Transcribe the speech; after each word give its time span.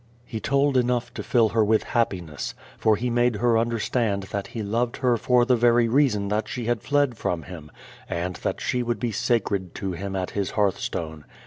He 0.25 0.39
told 0.39 0.77
enough 0.77 1.13
to 1.13 1.21
fill 1.21 1.49
her 1.49 1.63
with 1.63 1.83
happiness, 1.83 2.55
for 2.79 2.95
he 2.95 3.11
made 3.11 3.35
her 3.35 3.55
understand 3.55 4.23
that 4.31 4.47
he 4.47 4.63
loved 4.63 4.97
her 4.97 5.15
for 5.15 5.45
the 5.45 5.55
very 5.55 5.87
reason 5.87 6.29
that 6.29 6.47
she 6.47 6.65
had 6.65 6.81
fled 6.81 7.15
from 7.17 7.43
him, 7.43 7.69
and 8.09 8.37
that 8.37 8.59
she 8.59 8.81
would 8.81 8.99
be 8.99 9.11
sacred 9.11 9.75
to 9.75 9.91
him 9.91 10.15
at 10.15 10.31
his 10.31 10.49
hearthstone. 10.57 11.25